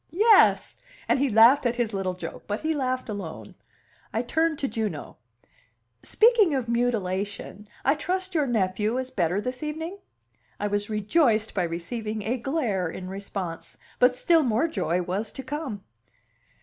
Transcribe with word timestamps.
Yes!" 0.33 0.73
and 1.07 1.19
he 1.19 1.29
laughed 1.29 1.63
at 1.67 1.75
his 1.75 1.93
little 1.93 2.15
joke, 2.15 2.45
but 2.47 2.61
he 2.61 2.73
laughed 2.73 3.07
alone. 3.07 3.53
I 4.11 4.23
turned 4.23 4.57
to 4.57 4.67
Juno. 4.67 5.17
"Speaking 6.01 6.55
of 6.55 6.67
mutilation, 6.67 7.67
I 7.85 7.93
trust 7.93 8.33
your 8.33 8.47
nephew 8.47 8.97
is 8.97 9.11
better 9.11 9.39
this 9.39 9.61
evening." 9.61 9.99
I 10.59 10.65
was 10.65 10.89
rejoiced 10.89 11.53
by 11.53 11.61
receiving 11.61 12.23
a 12.23 12.39
glare 12.39 12.89
in 12.89 13.09
response. 13.09 13.77
But 13.99 14.15
still 14.15 14.41
more 14.41 14.67
joy 14.67 15.03
was 15.03 15.31
to 15.33 15.43
come. 15.43 15.83